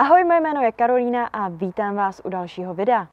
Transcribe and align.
Ahoj, 0.00 0.24
moje 0.24 0.40
jméno 0.40 0.62
je 0.62 0.72
Karolína 0.72 1.26
a 1.26 1.48
vítám 1.48 1.96
vás 1.96 2.20
u 2.24 2.28
dalšího 2.28 2.74
videa. 2.74 3.06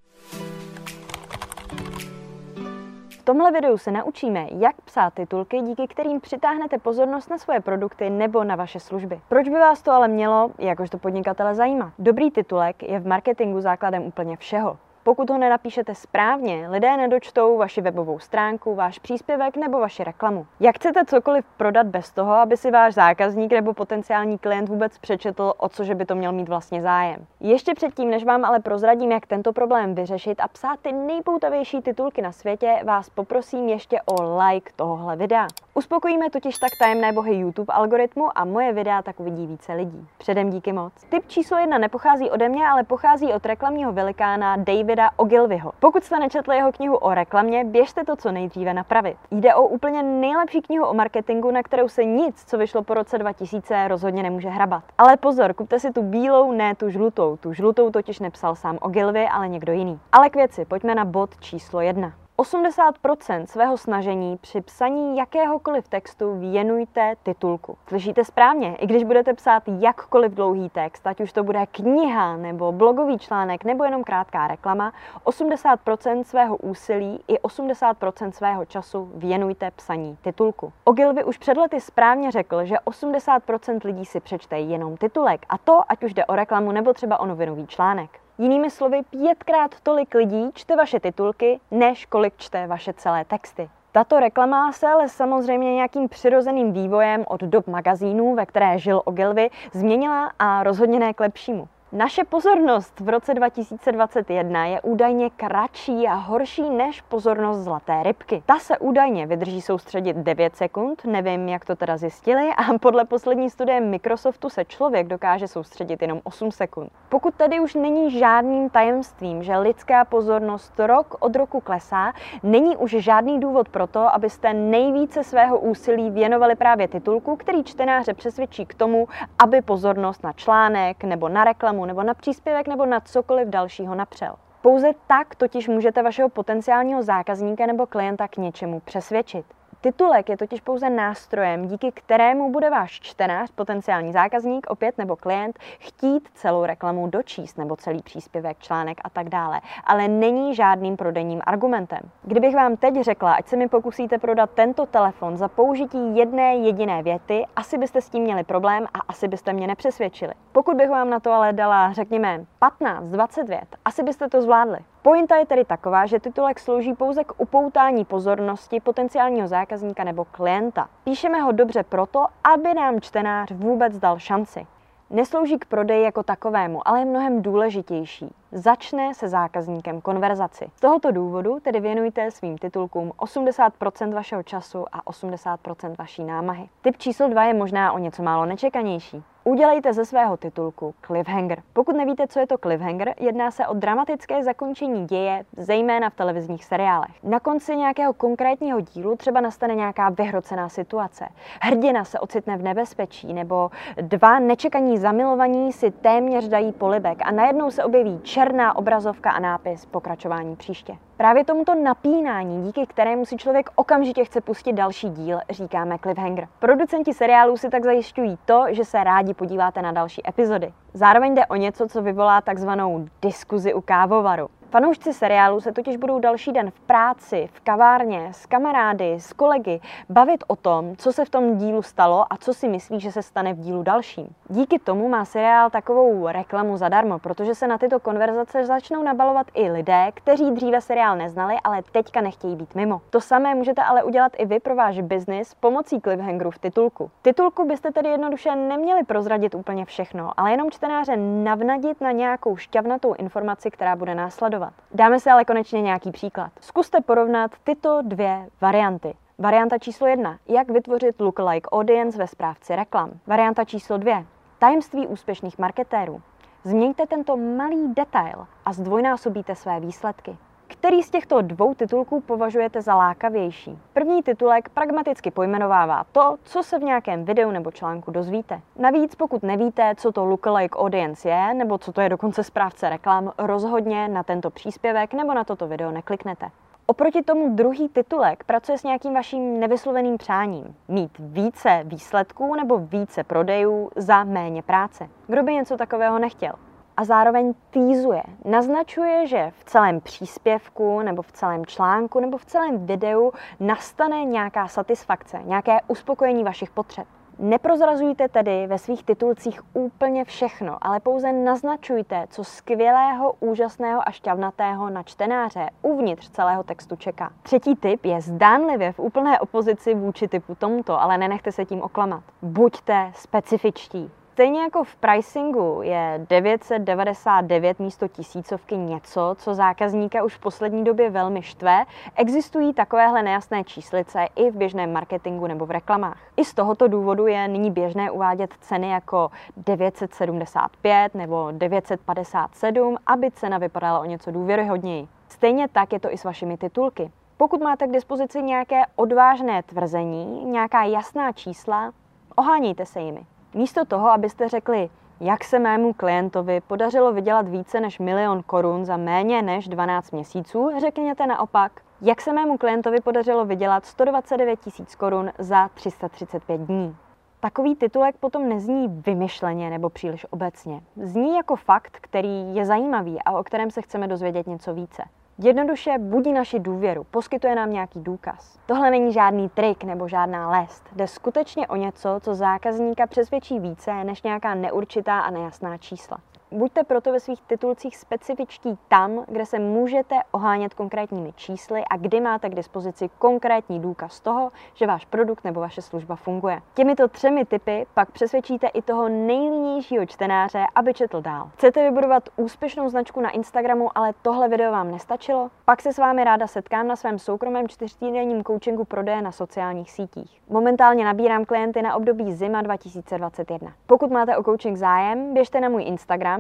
V 3.09 3.23
tomhle 3.23 3.51
videu 3.51 3.77
se 3.77 3.91
naučíme, 3.91 4.47
jak 4.51 4.81
psát 4.81 5.13
titulky, 5.13 5.61
díky 5.61 5.87
kterým 5.87 6.21
přitáhnete 6.21 6.77
pozornost 6.77 7.29
na 7.29 7.37
svoje 7.37 7.59
produkty 7.59 8.09
nebo 8.09 8.43
na 8.43 8.55
vaše 8.55 8.79
služby. 8.79 9.21
Proč 9.29 9.49
by 9.49 9.55
vás 9.55 9.81
to 9.81 9.91
ale 9.91 10.07
mělo, 10.07 10.51
jakožto 10.59 10.97
podnikatele, 10.97 11.55
zajímat? 11.55 11.93
Dobrý 11.99 12.31
titulek 12.31 12.83
je 12.83 12.99
v 12.99 13.07
marketingu 13.07 13.61
základem 13.61 14.03
úplně 14.03 14.37
všeho. 14.37 14.77
Pokud 15.07 15.29
ho 15.29 15.37
nenapíšete 15.37 15.95
správně, 15.95 16.67
lidé 16.69 16.97
nedočtou 16.97 17.57
vaši 17.57 17.81
webovou 17.81 18.19
stránku, 18.19 18.75
váš 18.75 18.99
příspěvek 18.99 19.57
nebo 19.57 19.79
vaši 19.79 20.03
reklamu. 20.03 20.47
Jak 20.59 20.75
chcete 20.75 21.05
cokoliv 21.05 21.45
prodat 21.57 21.87
bez 21.87 22.11
toho, 22.11 22.33
aby 22.33 22.57
si 22.57 22.71
váš 22.71 22.93
zákazník 22.93 23.51
nebo 23.51 23.73
potenciální 23.73 24.37
klient 24.37 24.69
vůbec 24.69 24.97
přečetl, 24.97 25.53
o 25.57 25.69
co 25.69 25.83
že 25.83 25.95
by 25.95 26.05
to 26.05 26.15
měl 26.15 26.31
mít 26.31 26.49
vlastně 26.49 26.81
zájem? 26.81 27.25
Ještě 27.39 27.73
předtím, 27.73 28.09
než 28.09 28.23
vám 28.23 28.45
ale 28.45 28.59
prozradím, 28.59 29.11
jak 29.11 29.25
tento 29.25 29.53
problém 29.53 29.95
vyřešit 29.95 30.39
a 30.39 30.47
psát 30.47 30.79
ty 30.81 30.91
nejpoutavější 30.91 31.81
titulky 31.81 32.21
na 32.21 32.31
světě, 32.31 32.79
vás 32.83 33.09
poprosím 33.09 33.69
ještě 33.69 33.99
o 34.05 34.37
like 34.37 34.71
tohohle 34.75 35.15
videa. 35.15 35.47
Uspokojíme 35.73 36.29
totiž 36.29 36.57
tak 36.57 36.71
tajemné 36.79 37.13
bohy 37.13 37.35
YouTube 37.35 37.73
algoritmu 37.73 38.37
a 38.37 38.45
moje 38.45 38.73
videa 38.73 39.01
tak 39.01 39.19
uvidí 39.19 39.47
více 39.47 39.73
lidí. 39.73 40.07
Předem 40.17 40.49
díky 40.49 40.73
moc. 40.73 40.93
Tip 41.09 41.27
číslo 41.27 41.57
jedna 41.57 41.77
nepochází 41.77 42.29
ode 42.29 42.49
mě, 42.49 42.67
ale 42.67 42.83
pochází 42.83 43.33
od 43.33 43.45
reklamního 43.45 43.93
velikána 43.93 44.55
Davida 44.95 45.09
Ogilvyho. 45.15 45.71
Pokud 45.79 46.03
jste 46.03 46.19
nečetli 46.19 46.55
jeho 46.55 46.71
knihu 46.71 46.95
o 46.95 47.13
reklamě, 47.13 47.63
běžte 47.63 48.03
to 48.03 48.15
co 48.15 48.31
nejdříve 48.31 48.73
napravit. 48.73 49.17
Jde 49.31 49.55
o 49.55 49.67
úplně 49.67 50.03
nejlepší 50.03 50.61
knihu 50.61 50.85
o 50.85 50.93
marketingu, 50.93 51.51
na 51.51 51.63
kterou 51.63 51.89
se 51.89 52.03
nic, 52.03 52.43
co 52.47 52.57
vyšlo 52.57 52.83
po 52.83 52.93
roce 52.93 53.17
2000, 53.17 53.87
rozhodně 53.87 54.23
nemůže 54.23 54.49
hrabat. 54.49 54.83
Ale 54.97 55.17
pozor, 55.17 55.53
kupte 55.53 55.79
si 55.79 55.91
tu 55.91 56.01
bílou, 56.01 56.51
ne 56.51 56.75
tu 56.75 56.89
žlutou. 56.89 57.37
Tu 57.37 57.53
žlutou 57.53 57.91
totiž 57.91 58.19
nepsal 58.19 58.55
sám 58.55 58.77
Ogilvy, 58.81 59.27
ale 59.27 59.47
někdo 59.47 59.73
jiný. 59.73 59.99
Ale 60.11 60.29
k 60.29 60.35
věci, 60.35 60.65
pojďme 60.65 60.95
na 60.95 61.05
bod 61.05 61.29
číslo 61.39 61.81
jedna. 61.81 62.24
80% 62.37 63.45
svého 63.45 63.77
snažení 63.77 64.37
při 64.37 64.61
psaní 64.61 65.17
jakéhokoliv 65.17 65.87
textu 65.87 66.39
věnujte 66.39 67.15
titulku. 67.23 67.77
Slyšíte 67.87 68.23
správně, 68.25 68.75
i 68.75 68.87
když 68.87 69.03
budete 69.03 69.33
psát 69.33 69.63
jakkoliv 69.67 70.31
dlouhý 70.31 70.69
text, 70.69 71.07
ať 71.07 71.21
už 71.21 71.33
to 71.33 71.43
bude 71.43 71.65
kniha 71.65 72.37
nebo 72.37 72.71
blogový 72.71 73.19
článek 73.19 73.63
nebo 73.63 73.83
jenom 73.83 74.03
krátká 74.03 74.47
reklama, 74.47 74.93
80% 75.25 76.23
svého 76.23 76.57
úsilí 76.57 77.19
i 77.27 77.37
80% 77.37 78.31
svého 78.31 78.65
času 78.65 79.11
věnujte 79.15 79.71
psaní 79.71 80.17
titulku. 80.21 80.73
Ogilvy 80.83 81.23
už 81.23 81.37
před 81.37 81.57
lety 81.57 81.81
správně 81.81 82.31
řekl, 82.31 82.65
že 82.65 82.75
80% 82.75 83.79
lidí 83.83 84.05
si 84.05 84.19
přečte 84.19 84.59
jenom 84.59 84.97
titulek 84.97 85.45
a 85.49 85.57
to, 85.57 85.81
ať 85.87 86.03
už 86.03 86.13
jde 86.13 86.25
o 86.25 86.35
reklamu 86.35 86.71
nebo 86.71 86.93
třeba 86.93 87.19
o 87.19 87.25
novinový 87.25 87.67
článek. 87.67 88.24
Jinými 88.37 88.69
slovy, 88.69 89.01
pětkrát 89.09 89.75
tolik 89.83 90.13
lidí 90.13 90.49
čte 90.53 90.75
vaše 90.75 90.99
titulky, 90.99 91.59
než 91.71 92.05
kolik 92.05 92.33
čte 92.37 92.67
vaše 92.67 92.93
celé 92.93 93.25
texty. 93.25 93.69
Tato 93.91 94.19
reklama 94.19 94.71
se 94.71 94.87
ale 94.87 95.09
samozřejmě 95.09 95.75
nějakým 95.75 96.09
přirozeným 96.09 96.73
vývojem 96.73 97.23
od 97.27 97.41
dob 97.41 97.67
magazínů, 97.67 98.35
ve 98.35 98.45
které 98.45 98.79
žil 98.79 99.01
Ogilvy, 99.05 99.49
změnila 99.73 100.31
a 100.39 100.63
rozhodně 100.63 100.99
ne 100.99 101.13
k 101.13 101.19
lepšímu. 101.19 101.67
Naše 101.91 102.23
pozornost 102.23 102.99
v 102.99 103.09
roce 103.09 103.33
2021 103.33 104.65
je 104.65 104.81
údajně 104.81 105.29
kratší 105.29 106.07
a 106.07 106.13
horší 106.13 106.69
než 106.69 107.01
pozornost 107.01 107.57
zlaté 107.57 108.03
rybky. 108.03 108.43
Ta 108.45 108.59
se 108.59 108.77
údajně 108.77 109.27
vydrží 109.27 109.61
soustředit 109.61 110.17
9 110.17 110.55
sekund, 110.55 111.05
nevím, 111.05 111.49
jak 111.49 111.65
to 111.65 111.75
teda 111.75 111.97
zjistili, 111.97 112.49
a 112.57 112.77
podle 112.77 113.05
poslední 113.05 113.49
studie 113.49 113.81
Microsoftu 113.81 114.49
se 114.49 114.65
člověk 114.65 115.07
dokáže 115.07 115.47
soustředit 115.47 116.01
jenom 116.01 116.21
8 116.23 116.51
sekund. 116.51 116.91
Pokud 117.09 117.35
tady 117.35 117.59
už 117.59 117.75
není 117.75 118.11
žádným 118.11 118.69
tajemstvím, 118.69 119.43
že 119.43 119.57
lidská 119.57 120.05
pozornost 120.05 120.79
rok 120.79 121.15
od 121.19 121.35
roku 121.35 121.59
klesá, 121.59 122.13
není 122.43 122.77
už 122.77 122.91
žádný 122.91 123.39
důvod 123.39 123.69
pro 123.69 123.87
to, 123.87 124.15
abyste 124.15 124.53
nejvíce 124.53 125.23
svého 125.23 125.59
úsilí 125.59 126.11
věnovali 126.11 126.55
právě 126.55 126.87
titulku, 126.87 127.35
který 127.35 127.63
čtenáře 127.63 128.13
přesvědčí 128.13 128.65
k 128.65 128.73
tomu, 128.73 129.07
aby 129.43 129.61
pozornost 129.61 130.23
na 130.23 130.33
článek 130.33 131.03
nebo 131.03 131.29
na 131.29 131.43
reklamu 131.43 131.84
nebo 131.85 132.03
na 132.03 132.13
příspěvek 132.13 132.67
nebo 132.67 132.85
na 132.85 132.99
cokoliv 132.99 133.47
dalšího 133.47 133.95
napřel. 133.95 134.35
Pouze 134.61 134.91
tak 135.07 135.35
totiž 135.35 135.67
můžete 135.67 136.03
vašeho 136.03 136.29
potenciálního 136.29 137.03
zákazníka 137.03 137.65
nebo 137.65 137.85
klienta 137.85 138.27
k 138.27 138.37
něčemu 138.37 138.79
přesvědčit. 138.79 139.45
Titulek 139.85 140.29
je 140.29 140.37
totiž 140.37 140.61
pouze 140.61 140.89
nástrojem, 140.89 141.67
díky 141.67 141.91
kterému 141.91 142.51
bude 142.51 142.69
váš 142.69 142.99
čtenář, 142.99 143.51
potenciální 143.51 144.11
zákazník, 144.13 144.67
opět 144.69 144.97
nebo 144.97 145.15
klient, 145.15 145.59
chtít 145.79 146.29
celou 146.33 146.65
reklamu 146.65 147.07
dočíst 147.07 147.57
nebo 147.57 147.75
celý 147.75 148.01
příspěvek, 148.01 148.57
článek 148.59 148.97
a 149.03 149.09
tak 149.09 149.29
dále. 149.29 149.61
Ale 149.83 150.07
není 150.07 150.55
žádným 150.55 150.97
prodejním 150.97 151.41
argumentem. 151.43 151.99
Kdybych 152.23 152.55
vám 152.55 152.77
teď 152.77 153.01
řekla, 153.01 153.33
ať 153.33 153.47
se 153.47 153.57
mi 153.57 153.67
pokusíte 153.67 154.17
prodat 154.17 154.49
tento 154.53 154.85
telefon 154.85 155.37
za 155.37 155.47
použití 155.47 156.17
jedné 156.17 156.55
jediné 156.55 157.03
věty, 157.03 157.45
asi 157.55 157.77
byste 157.77 158.01
s 158.01 158.09
tím 158.09 158.23
měli 158.23 158.43
problém 158.43 158.85
a 158.93 158.99
asi 159.07 159.27
byste 159.27 159.53
mě 159.53 159.67
nepřesvědčili. 159.67 160.33
Pokud 160.51 160.77
bych 160.77 160.89
vám 160.89 161.09
na 161.09 161.19
to 161.19 161.31
ale 161.31 161.53
dala, 161.53 161.93
řekněme, 161.93 162.45
15-20 162.81 163.47
vět, 163.47 163.67
asi 163.85 164.03
byste 164.03 164.29
to 164.29 164.41
zvládli. 164.41 164.79
Pointa 165.05 165.35
je 165.35 165.45
tedy 165.45 165.65
taková, 165.65 166.05
že 166.05 166.19
titulek 166.19 166.59
slouží 166.59 166.93
pouze 166.93 167.23
k 167.23 167.33
upoutání 167.37 168.05
pozornosti 168.05 168.79
potenciálního 168.79 169.47
zákazníka 169.47 170.03
nebo 170.03 170.25
klienta. 170.25 170.89
Píšeme 171.03 171.41
ho 171.41 171.51
dobře 171.51 171.83
proto, 171.83 172.25
aby 172.43 172.73
nám 172.73 173.01
čtenář 173.01 173.51
vůbec 173.51 173.97
dal 173.97 174.19
šanci. 174.19 174.67
Neslouží 175.09 175.59
k 175.59 175.65
prodeji 175.65 176.03
jako 176.03 176.23
takovému, 176.23 176.87
ale 176.87 176.99
je 176.99 177.05
mnohem 177.05 177.41
důležitější. 177.41 178.33
Začne 178.51 179.13
se 179.13 179.27
zákazníkem 179.27 180.01
konverzaci. 180.01 180.71
Z 180.75 180.81
tohoto 180.81 181.11
důvodu 181.11 181.59
tedy 181.59 181.79
věnujte 181.79 182.31
svým 182.31 182.57
titulkům 182.57 183.11
80% 183.17 184.13
vašeho 184.13 184.43
času 184.43 184.85
a 184.91 185.01
80% 185.01 185.95
vaší 185.97 186.23
námahy. 186.23 186.69
Typ 186.81 186.97
číslo 186.97 187.29
2 187.29 187.43
je 187.43 187.53
možná 187.53 187.93
o 187.93 187.97
něco 187.97 188.23
málo 188.23 188.45
nečekanější. 188.45 189.23
Udělejte 189.47 189.93
ze 189.93 190.05
svého 190.05 190.37
titulku 190.37 190.95
cliffhanger. 191.01 191.61
Pokud 191.73 191.95
nevíte, 191.95 192.27
co 192.27 192.39
je 192.39 192.47
to 192.47 192.57
cliffhanger, 192.57 193.13
jedná 193.19 193.51
se 193.51 193.67
o 193.67 193.73
dramatické 193.73 194.43
zakončení 194.43 195.05
děje, 195.05 195.45
zejména 195.57 196.09
v 196.09 196.15
televizních 196.15 196.65
seriálech. 196.65 197.23
Na 197.23 197.39
konci 197.39 197.75
nějakého 197.75 198.13
konkrétního 198.13 198.81
dílu 198.81 199.15
třeba 199.15 199.41
nastane 199.41 199.75
nějaká 199.75 200.09
vyhrocená 200.09 200.69
situace. 200.69 201.27
Hrdina 201.61 202.05
se 202.05 202.19
ocitne 202.19 202.57
v 202.57 202.63
nebezpečí, 202.63 203.33
nebo 203.33 203.71
dva 204.01 204.39
nečekaní 204.39 204.97
zamilovaní 204.97 205.73
si 205.73 205.91
téměř 205.91 206.47
dají 206.47 206.71
polibek 206.71 207.17
a 207.25 207.31
najednou 207.31 207.71
se 207.71 207.83
objeví 207.83 208.19
černá 208.23 208.75
obrazovka 208.75 209.31
a 209.31 209.39
nápis 209.39 209.85
pokračování 209.85 210.55
příště. 210.55 210.97
Právě 211.17 211.45
tomuto 211.45 211.75
napínání, 211.75 212.63
díky 212.63 212.85
kterému 212.87 213.25
si 213.25 213.37
člověk 213.37 213.69
okamžitě 213.75 214.25
chce 214.25 214.41
pustit 214.41 214.73
další 214.73 215.09
díl, 215.09 215.39
říkáme 215.49 215.97
cliffhanger. 215.99 216.47
Producenti 216.59 217.13
seriálů 217.13 217.57
si 217.57 217.69
tak 217.69 217.83
zajišťují 217.83 218.37
to, 218.45 218.63
že 218.69 218.85
se 218.85 219.03
rádi 219.03 219.33
podíváte 219.33 219.81
na 219.81 219.91
další 219.91 220.29
epizody. 220.29 220.73
Zároveň 220.93 221.35
jde 221.35 221.45
o 221.45 221.55
něco, 221.55 221.87
co 221.87 222.01
vyvolá 222.01 222.41
takzvanou 222.41 223.07
diskuzi 223.21 223.73
u 223.73 223.81
kávovaru. 223.81 224.47
Fanoušci 224.75 225.13
seriálu 225.13 225.61
se 225.61 225.71
totiž 225.71 225.97
budou 225.97 226.19
další 226.19 226.51
den 226.51 226.71
v 226.71 226.79
práci, 226.79 227.49
v 227.53 227.59
kavárně, 227.59 228.29
s 228.31 228.45
kamarády, 228.45 229.13
s 229.13 229.33
kolegy 229.33 229.79
bavit 230.09 230.43
o 230.47 230.55
tom, 230.55 230.95
co 230.95 231.13
se 231.13 231.25
v 231.25 231.29
tom 231.29 231.57
dílu 231.57 231.81
stalo 231.81 232.25
a 232.33 232.37
co 232.37 232.53
si 232.53 232.67
myslí, 232.67 232.99
že 232.99 233.11
se 233.11 233.23
stane 233.23 233.53
v 233.53 233.59
dílu 233.59 233.83
dalším. 233.83 234.27
Díky 234.49 234.79
tomu 234.79 235.09
má 235.09 235.25
seriál 235.25 235.69
takovou 235.69 236.27
reklamu 236.27 236.77
zadarmo, 236.77 237.19
protože 237.19 237.55
se 237.55 237.67
na 237.67 237.77
tyto 237.77 237.99
konverzace 237.99 238.65
začnou 238.65 239.03
nabalovat 239.03 239.47
i 239.53 239.71
lidé, 239.71 240.11
kteří 240.13 240.51
dříve 240.51 240.81
seriál 240.81 241.17
neznali, 241.17 241.55
ale 241.63 241.81
teďka 241.91 242.21
nechtějí 242.21 242.55
být 242.55 242.75
mimo. 242.75 243.01
To 243.09 243.21
samé 243.21 243.55
můžete 243.55 243.83
ale 243.83 244.03
udělat 244.03 244.31
i 244.37 244.45
vy 244.45 244.59
pro 244.59 244.75
váš 244.75 245.01
biznis 245.01 245.53
pomocí 245.53 246.01
cliffhangeru 246.01 246.51
v 246.51 246.59
titulku. 246.59 247.11
Titulku 247.21 247.67
byste 247.67 247.91
tedy 247.91 248.09
jednoduše 248.09 248.55
neměli 248.55 249.03
prozradit 249.03 249.55
úplně 249.55 249.85
všechno, 249.85 250.31
ale 250.37 250.51
jenom 250.51 250.71
čtenáře 250.71 251.17
navnadit 251.17 252.01
na 252.01 252.11
nějakou 252.11 252.57
šťavnatou 252.57 253.13
informaci, 253.13 253.71
která 253.71 253.95
bude 253.95 254.15
následovat 254.15 254.64
fungovat. 254.65 254.73
Dáme 254.93 255.19
si 255.19 255.29
ale 255.29 255.45
konečně 255.45 255.81
nějaký 255.81 256.11
příklad. 256.11 256.51
Zkuste 256.59 257.01
porovnat 257.01 257.51
tyto 257.63 258.01
dvě 258.01 258.49
varianty. 258.61 259.13
Varianta 259.39 259.77
číslo 259.77 260.07
jedna. 260.07 260.37
Jak 260.47 260.69
vytvořit 260.69 261.21
lookalike 261.21 261.69
audience 261.69 262.17
ve 262.17 262.27
správci 262.27 262.75
reklam. 262.75 263.11
Varianta 263.27 263.65
číslo 263.65 263.97
dvě. 263.97 264.25
Tajemství 264.59 265.07
úspěšných 265.07 265.59
marketérů. 265.59 266.21
Změňte 266.63 267.05
tento 267.07 267.37
malý 267.37 267.93
detail 267.93 268.47
a 268.65 268.73
zdvojnásobíte 268.73 269.55
své 269.55 269.79
výsledky. 269.79 270.37
Který 270.79 271.03
z 271.03 271.09
těchto 271.09 271.41
dvou 271.41 271.73
titulků 271.73 272.21
považujete 272.21 272.81
za 272.81 272.95
lákavější? 272.95 273.79
První 273.93 274.23
titulek 274.23 274.69
pragmaticky 274.69 275.31
pojmenovává 275.31 276.03
to, 276.11 276.35
co 276.43 276.63
se 276.63 276.79
v 276.79 276.83
nějakém 276.83 277.25
videu 277.25 277.51
nebo 277.51 277.71
článku 277.71 278.11
dozvíte. 278.11 278.61
Navíc, 278.79 279.15
pokud 279.15 279.43
nevíte, 279.43 279.93
co 279.97 280.11
to 280.11 280.25
lookalike 280.25 280.79
audience 280.79 281.29
je, 281.29 281.53
nebo 281.53 281.77
co 281.77 281.91
to 281.91 282.01
je 282.01 282.09
dokonce 282.09 282.43
správce 282.43 282.89
reklam, 282.89 283.31
rozhodně 283.37 284.07
na 284.07 284.23
tento 284.23 284.49
příspěvek 284.49 285.13
nebo 285.13 285.33
na 285.33 285.43
toto 285.43 285.67
video 285.67 285.91
nekliknete. 285.91 286.49
Oproti 286.85 287.23
tomu 287.23 287.55
druhý 287.55 287.89
titulek 287.89 288.43
pracuje 288.43 288.77
s 288.77 288.83
nějakým 288.83 289.13
vaším 289.13 289.59
nevysloveným 289.59 290.17
přáním. 290.17 290.75
Mít 290.87 291.11
více 291.19 291.81
výsledků 291.83 292.55
nebo 292.55 292.77
více 292.77 293.23
prodejů 293.23 293.89
za 293.95 294.23
méně 294.23 294.61
práce. 294.61 295.09
Kdo 295.27 295.43
by 295.43 295.53
něco 295.53 295.77
takového 295.77 296.19
nechtěl? 296.19 296.53
A 296.97 297.03
zároveň 297.03 297.53
týzuje. 297.69 298.23
Naznačuje, 298.45 299.27
že 299.27 299.51
v 299.59 299.63
celém 299.63 300.01
příspěvku 300.01 301.01
nebo 301.01 301.21
v 301.21 301.31
celém 301.31 301.65
článku 301.65 302.19
nebo 302.19 302.37
v 302.37 302.45
celém 302.45 302.85
videu 302.85 303.31
nastane 303.59 304.25
nějaká 304.25 304.67
satisfakce, 304.67 305.39
nějaké 305.43 305.77
uspokojení 305.87 306.43
vašich 306.43 306.69
potřeb. 306.69 307.07
Neprozrazujte 307.39 308.27
tedy 308.29 308.67
ve 308.67 308.77
svých 308.77 309.03
titulcích 309.03 309.61
úplně 309.73 310.25
všechno, 310.25 310.77
ale 310.81 310.99
pouze 310.99 311.33
naznačujte, 311.33 312.25
co 312.29 312.43
skvělého, 312.43 313.33
úžasného 313.39 314.07
a 314.07 314.11
šťavnatého 314.11 314.89
na 314.89 315.03
čtenáře 315.03 315.69
uvnitř 315.81 316.29
celého 316.29 316.63
textu 316.63 316.95
čeká. 316.95 317.31
Třetí 317.43 317.75
typ 317.75 318.05
je 318.05 318.21
zdánlivě 318.21 318.91
v 318.91 318.99
úplné 318.99 319.39
opozici 319.39 319.93
vůči 319.93 320.27
typu 320.27 320.55
tomuto, 320.55 321.01
ale 321.01 321.17
nenechte 321.17 321.51
se 321.51 321.65
tím 321.65 321.81
oklamat. 321.81 322.23
Buďte 322.41 323.11
specifičtí. 323.15 324.11
Stejně 324.35 324.61
jako 324.61 324.83
v 324.83 324.95
pricingu 324.95 325.79
je 325.83 326.25
999 326.29 327.79
místo 327.79 328.07
tisícovky 328.07 328.77
něco, 328.77 329.35
co 329.37 329.53
zákazníka 329.53 330.23
už 330.23 330.35
v 330.35 330.39
poslední 330.39 330.83
době 330.83 331.09
velmi 331.09 331.41
štve, 331.41 331.85
existují 332.15 332.73
takovéhle 332.73 333.23
nejasné 333.23 333.63
číslice 333.63 334.27
i 334.35 334.51
v 334.51 334.55
běžném 334.55 334.93
marketingu 334.93 335.47
nebo 335.47 335.65
v 335.65 335.71
reklamách. 335.71 336.17
I 336.37 336.45
z 336.45 336.53
tohoto 336.53 336.87
důvodu 336.87 337.27
je 337.27 337.47
nyní 337.47 337.71
běžné 337.71 338.11
uvádět 338.11 338.53
ceny 338.61 338.89
jako 338.89 339.31
975 339.57 341.15
nebo 341.15 341.47
957, 341.51 342.97
aby 343.07 343.31
cena 343.31 343.57
vypadala 343.57 343.99
o 343.99 344.05
něco 344.05 344.31
důvěryhodněji. 344.31 345.07
Stejně 345.29 345.67
tak 345.67 345.93
je 345.93 345.99
to 345.99 346.13
i 346.13 346.17
s 346.17 346.23
vašimi 346.23 346.57
titulky. 346.57 347.11
Pokud 347.37 347.61
máte 347.61 347.87
k 347.87 347.91
dispozici 347.91 348.43
nějaké 348.43 348.81
odvážné 348.95 349.63
tvrzení, 349.63 350.45
nějaká 350.45 350.83
jasná 350.83 351.31
čísla, 351.31 351.91
ohánějte 352.35 352.85
se 352.85 353.01
jimi. 353.01 353.25
Místo 353.55 353.85
toho, 353.85 354.09
abyste 354.09 354.49
řekli, 354.49 354.89
jak 355.19 355.43
se 355.43 355.59
mému 355.59 355.93
klientovi 355.93 356.61
podařilo 356.61 357.13
vydělat 357.13 357.47
více 357.47 357.79
než 357.79 357.99
milion 357.99 358.43
korun 358.43 358.85
za 358.85 358.97
méně 358.97 359.41
než 359.41 359.67
12 359.67 360.11
měsíců, 360.11 360.71
řekněte 360.79 361.27
naopak, 361.27 361.71
jak 362.01 362.21
se 362.21 362.33
mému 362.33 362.57
klientovi 362.57 363.01
podařilo 363.01 363.45
vydělat 363.45 363.85
129 363.85 364.59
tisíc 364.59 364.95
korun 364.95 365.31
za 365.39 365.67
335 365.67 366.61
dní. 366.61 366.95
Takový 367.39 367.75
titulek 367.75 368.15
potom 368.19 368.49
nezní 368.49 368.87
vymyšleně 368.87 369.69
nebo 369.69 369.89
příliš 369.89 370.25
obecně. 370.29 370.81
Zní 370.95 371.35
jako 371.35 371.55
fakt, 371.55 371.97
který 372.01 372.55
je 372.55 372.65
zajímavý 372.65 373.19
a 373.25 373.39
o 373.39 373.43
kterém 373.43 373.71
se 373.71 373.81
chceme 373.81 374.07
dozvědět 374.07 374.47
něco 374.47 374.73
více. 374.73 375.03
Jednoduše 375.37 375.97
budí 375.97 376.33
naši 376.33 376.59
důvěru, 376.59 377.03
poskytuje 377.03 377.55
nám 377.55 377.71
nějaký 377.71 377.99
důkaz. 377.99 378.59
Tohle 378.65 378.91
není 378.91 379.13
žádný 379.13 379.49
trik 379.49 379.83
nebo 379.83 380.07
žádná 380.07 380.49
lest. 380.49 380.83
Jde 380.95 381.07
skutečně 381.07 381.67
o 381.67 381.75
něco, 381.75 382.19
co 382.19 382.35
zákazníka 382.35 383.07
přesvědčí 383.07 383.59
více 383.59 384.03
než 384.03 384.23
nějaká 384.23 384.55
neurčitá 384.55 385.19
a 385.19 385.31
nejasná 385.31 385.77
čísla. 385.77 386.17
Buďte 386.55 386.83
proto 386.83 387.11
ve 387.11 387.19
svých 387.19 387.41
titulcích 387.41 387.97
specifičtí 387.97 388.77
tam, 388.87 389.25
kde 389.27 389.45
se 389.45 389.59
můžete 389.59 390.15
ohánět 390.31 390.73
konkrétními 390.73 391.33
čísly 391.33 391.83
a 391.89 391.97
kdy 391.97 392.21
máte 392.21 392.49
k 392.49 392.55
dispozici 392.55 393.09
konkrétní 393.19 393.79
důkaz 393.79 394.19
toho, 394.19 394.51
že 394.73 394.87
váš 394.87 395.05
produkt 395.05 395.43
nebo 395.43 395.59
vaše 395.59 395.81
služba 395.81 396.15
funguje. 396.15 396.61
Těmito 396.73 397.07
třemi 397.07 397.45
typy 397.45 397.85
pak 397.93 398.11
přesvědčíte 398.11 398.67
i 398.67 398.81
toho 398.81 399.09
nejlínějšího 399.09 400.05
čtenáře, 400.05 400.65
aby 400.75 400.93
četl 400.93 401.21
dál. 401.21 401.49
Chcete 401.53 401.83
vybudovat 401.83 402.29
úspěšnou 402.35 402.89
značku 402.89 403.21
na 403.21 403.29
Instagramu, 403.29 403.97
ale 403.97 404.13
tohle 404.21 404.49
video 404.49 404.71
vám 404.71 404.91
nestačilo? 404.91 405.49
Pak 405.65 405.81
se 405.81 405.93
s 405.93 405.97
vámi 405.97 406.23
ráda 406.23 406.47
setkám 406.47 406.87
na 406.87 406.95
svém 406.95 407.19
soukromém 407.19 407.67
čtyřtýdenním 407.67 408.43
coachingu 408.43 408.85
prodeje 408.85 409.21
na 409.21 409.31
sociálních 409.31 409.91
sítích. 409.91 410.41
Momentálně 410.49 411.05
nabírám 411.05 411.45
klienty 411.45 411.81
na 411.81 411.95
období 411.95 412.33
zima 412.33 412.61
2021. 412.61 413.71
Pokud 413.87 414.11
máte 414.11 414.37
o 414.37 414.43
coaching 414.43 414.77
zájem, 414.77 415.33
běžte 415.33 415.61
na 415.61 415.69
můj 415.69 415.83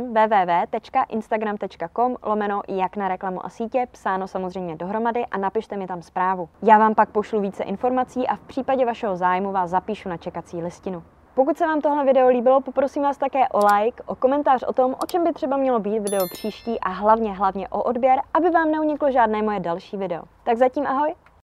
Instagram 0.05 1.57
www.instagram.com 1.57 2.15
lomeno 2.23 2.61
jak 2.67 2.95
na 2.95 3.07
reklamu 3.07 3.45
a 3.45 3.49
sítě, 3.49 3.87
psáno 3.91 4.27
samozřejmě 4.27 4.75
dohromady 4.75 5.25
a 5.25 5.37
napište 5.37 5.77
mi 5.77 5.87
tam 5.87 6.01
zprávu. 6.01 6.49
Já 6.63 6.77
vám 6.77 6.95
pak 6.95 7.09
pošlu 7.09 7.41
více 7.41 7.63
informací 7.63 8.27
a 8.27 8.35
v 8.35 8.39
případě 8.39 8.85
vašeho 8.85 9.17
zájmu 9.17 9.51
vás 9.51 9.69
zapíšu 9.69 10.09
na 10.09 10.17
čekací 10.17 10.61
listinu. 10.61 11.03
Pokud 11.35 11.57
se 11.57 11.67
vám 11.67 11.81
tohle 11.81 12.05
video 12.05 12.27
líbilo, 12.27 12.61
poprosím 12.61 13.03
vás 13.03 13.17
také 13.17 13.47
o 13.49 13.59
like, 13.75 14.03
o 14.05 14.15
komentář 14.15 14.63
o 14.63 14.73
tom, 14.73 14.95
o 15.03 15.05
čem 15.05 15.23
by 15.23 15.33
třeba 15.33 15.57
mělo 15.57 15.79
být 15.79 15.99
video 15.99 16.27
příští 16.31 16.79
a 16.79 16.89
hlavně, 16.89 17.33
hlavně 17.33 17.67
o 17.67 17.83
odběr, 17.83 18.19
aby 18.33 18.49
vám 18.49 18.71
neuniklo 18.71 19.11
žádné 19.11 19.41
moje 19.41 19.59
další 19.59 19.97
video. 19.97 20.23
Tak 20.43 20.57
zatím 20.57 20.87
ahoj 20.87 21.15